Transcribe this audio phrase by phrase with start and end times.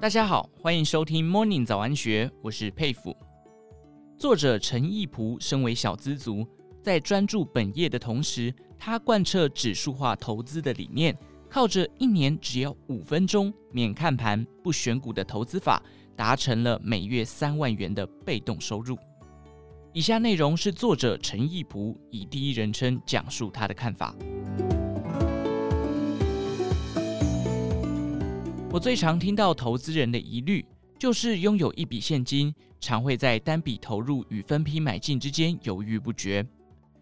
[0.00, 3.16] 大家好，欢迎收听 Morning 早安学，我是佩服。
[4.16, 6.46] 作者陈义仆身为小资族，
[6.80, 11.18] 在专注本业的同时，他贯彻指数化投资的理念，
[11.50, 15.82] 靠着一年只要五分钟免看盘、不选股的投资法，
[16.14, 18.96] 达成了每月三万元的被动收入。
[19.92, 24.14] 以下内容是作者陈义仆以第一人称讲述他的看法。
[28.70, 30.62] 我最常听到投资人的疑虑，
[30.98, 36.46] 就是拥有一笔现金，常会在单笔投入与分批买进之间犹豫不决。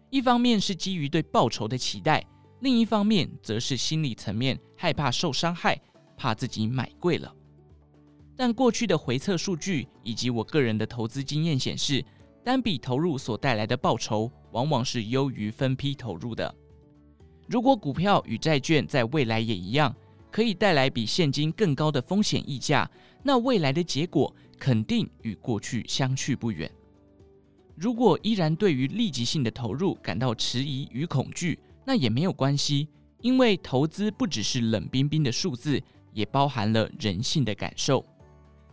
[0.09, 2.25] 一方面是基于对报酬的期待，
[2.61, 5.77] 另一方面则是心理层面害怕受伤害，
[6.15, 7.35] 怕自己买贵了。
[8.37, 12.03] 但过去的回测数据以及我个人的投资经验显示，
[12.45, 16.55] 单笔投入所带来的报酬往往是优于分批投入的。
[17.49, 19.93] 如果股票与债券在未来也一样，
[20.37, 22.87] 可以带来比现金更高的风险溢价，
[23.23, 26.71] 那未来的结果肯定与过去相去不远。
[27.75, 32.87] 如果依然对于立即性的投入感到迟疑与恐惧，那也没有关系，
[33.23, 35.81] 因为投资不只是冷冰冰的数字，
[36.13, 38.05] 也包含了人性的感受。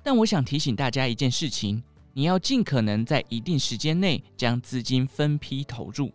[0.03, 6.13] 但我想提醒大家一件事情：你要尽可能在一定时间内将资金分批投入，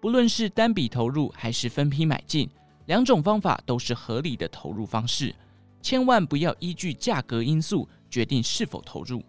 [0.00, 2.50] 不论是单笔投入还是分批买进。
[2.88, 5.34] 两种方法都是合理的投入方式，
[5.82, 9.22] 千万不要依据价格因素决定是否投入。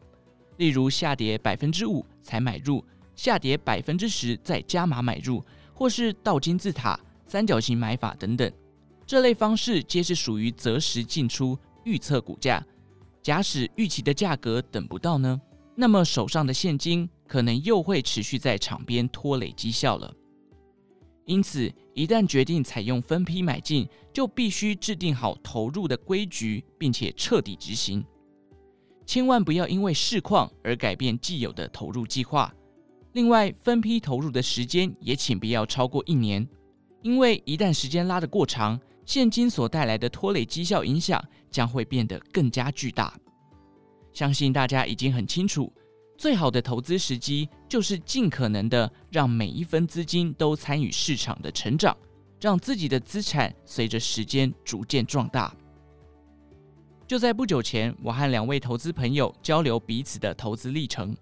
[0.55, 2.83] 例如下跌百分之五才买入，
[3.15, 5.43] 下跌百分之十再加码买入，
[5.73, 8.49] 或是倒金字塔、三角形买法等等，
[9.05, 12.65] 这类方式皆是属于择时进出、预测股价。
[13.21, 15.39] 假使预期的价格等不到呢？
[15.75, 20.13] 那么手上的现金可能又会持续在场边拖累绩效了。
[21.29, 28.03] 因此，一旦决定采用分批买进，就必须制定好投入的规矩，并且彻底执行。
[29.05, 32.51] 千万不要因为市况而改变既有的投入计划。
[33.11, 36.49] 另外，分批投入的时间也请不要超过一年，
[37.03, 43.15] 因为一旦时间拉得过长，现金所带来的拖累绩效影响将会变得更加巨大。
[44.13, 45.71] 相信大家已经很清楚。
[46.19, 51.95] 最好的投资时机就是尽可能的让每一分资金都参与市场的成长，
[52.41, 55.55] 让自己的资产随着时间逐渐壮大。
[57.07, 61.15] 就在不久前，我和两位投资朋友交流彼此的投资历程。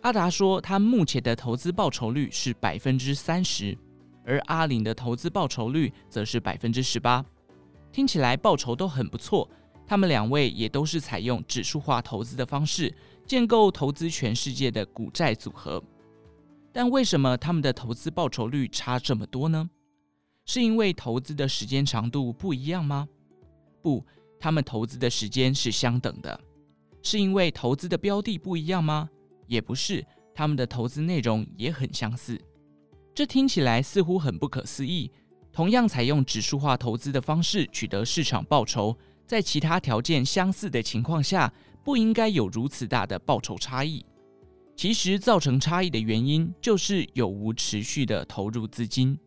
[0.00, 3.78] 阿达说，他目前的投资报酬率是百分之三十，
[4.26, 7.24] 而阿玲的投资报酬率则是百分之十八，
[7.92, 9.48] 听起来报酬都很不错。
[9.86, 12.92] 他们两位也都是采用指数化投资的方式，
[13.32, 15.82] 建构投资全世界的股债组合。
[16.70, 19.70] 但为什么他们的投资报酬率差这么多呢？
[20.44, 23.08] 是因为投资的时间长度不一样吗？
[23.80, 24.04] 不，
[24.38, 26.38] 他们投资的时间是相等的。
[27.02, 29.08] 是因为投资的标的不一样吗？
[29.46, 30.04] 也不是，
[30.34, 32.38] 他们的投资内容也很相似。
[33.14, 35.10] 这听起来似乎很不可思议。
[35.50, 38.94] 同样采用指数化投资的方式取得市场报酬。
[39.24, 41.50] 在其他条件相似的情况下，
[41.84, 44.04] 不应该有如此大的报酬差异。
[44.74, 49.18] 其实造成差异的原因就是有无持续的投入资金。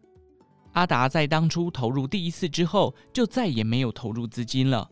[0.73, 4.89] 阿达在当初投入第一次之后，就再也没有投入资金了。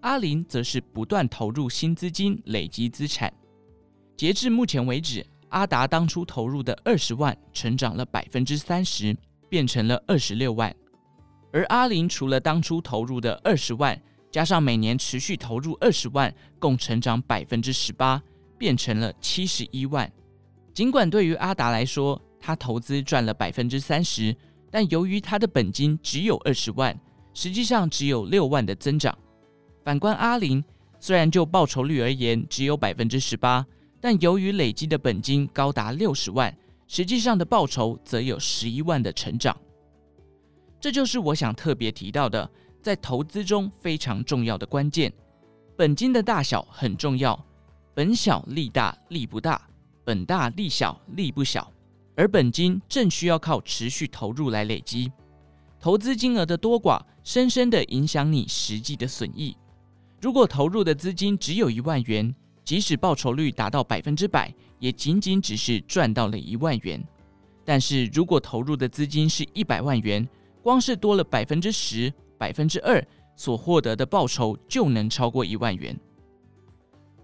[0.00, 3.30] 阿林则是不断投入新资金，累积资产。
[4.16, 9.14] 截至目前为止，阿达当初投入的二十万，成长了百分之三十，
[9.48, 10.74] 变成了二十六万。
[11.52, 18.22] 而阿林除了当初投入的二十万，加上每年持续投入二十万，共成长百分之十八，
[18.58, 20.10] 变成了七十一万。
[20.74, 24.36] 尽管对于阿达来说，他投资赚了百分之三十，
[24.70, 26.98] 但由于他的本金只有二十万，
[27.32, 29.16] 实际上只有六万的增长。
[29.82, 30.62] 反观阿林，
[31.00, 33.66] 虽然就报酬率而言只有百分之十八，
[34.00, 36.54] 但由于累积的本金高达六十万，
[36.86, 39.56] 实际上的报酬则有十一万的成长。
[40.78, 42.48] 这就是我想特别提到的。
[42.88, 45.12] 在投资中非常重要的关键，
[45.76, 47.38] 本金的大小很重要。
[47.92, 49.60] 本小利大，利不大；
[50.06, 51.70] 本大利小，利不小。
[52.16, 55.12] 而本金正需要靠持续投入来累积。
[55.78, 59.54] 投资金额的多寡，深深地影响你实际的损益。
[60.18, 67.06] 如果投入的资金只有一万元，即使报酬率达到百分之百，也仅仅只是赚到了一万元。
[67.66, 70.26] 但是如果投入的资金是一百万元，
[70.62, 72.10] 光是多了百分之十。
[72.38, 73.04] 百分之二
[73.36, 75.98] 所获得的报酬就能超过一万元。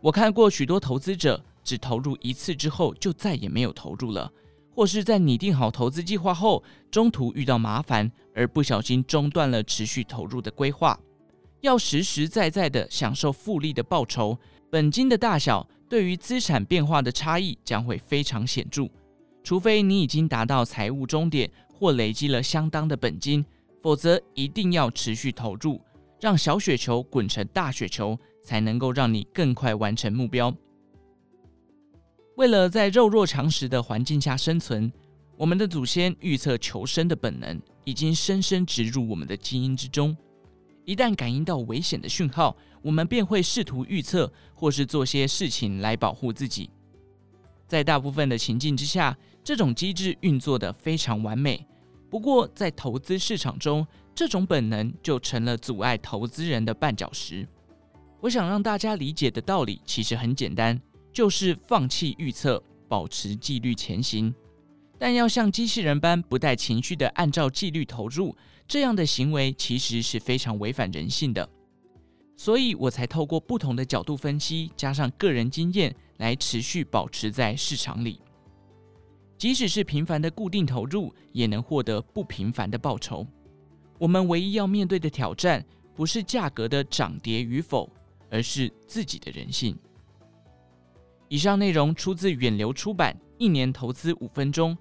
[0.01, 4.31] 我看过许多投资者只投入一次之后就再也没有投入了，
[4.75, 10.99] 或是在拟定好投资计划后，中途遇到麻烦而不小心中断了持续投入的规划。
[11.63, 14.39] 要实实在在的享受复利的报酬，
[14.69, 18.87] 本金的大小对于资产变化的差异将会非常显著。
[19.43, 23.43] 除非你已经达到财务终点或累积了相当的本金，
[23.85, 25.79] 否则一定要持续投入，
[26.19, 30.51] 让小雪球滚成大雪球，才能够让你更快完成目标。
[32.37, 34.91] 为了在肉弱肉强食的环境下生存，
[35.37, 40.17] 我们的祖先预测求生的本能已经深深植入我们的基因之中。
[40.87, 46.71] 一旦感应到危险的讯号，我们便会试图预测或是做些事情来保护自己。
[47.69, 51.67] 在大部分的情境之下，这种机制运作得非常完美。
[52.15, 53.85] 不过，在投资市场中，
[54.15, 57.45] 这种本能就成了阻碍投资人的绊脚石。
[58.21, 60.81] 我想让大家理解的道理其实很简单，
[61.13, 64.33] 就是放弃预测，保持纪律前行。
[64.97, 68.37] 但要像机器人般不带情绪地按照纪律投入，
[68.69, 71.51] 这样的行为其实是非常违反人性的。
[72.37, 78.21] 所以我才透过不同的角度分析，加上个人经验，来持续保持在市场里。
[79.37, 83.27] 即使是频繁的固定投入，也能获得不平凡的报酬。
[83.99, 85.65] 我们唯一要面对的挑战，
[85.95, 87.89] 不是价格的涨跌与否，
[88.31, 89.77] 而是自己的人性。
[91.29, 94.73] 以上内容出自远流出版《一年投资五分钟》，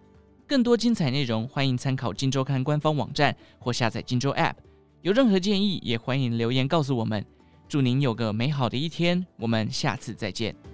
[0.47, 4.53] 更多精彩内容欢迎参考《金周刊》官方网站或下载《金周 App》。
[5.01, 7.25] 有任何建议，也欢迎留言告诉我们。
[7.67, 10.72] 祝您有个美好的一天，我们下次再见。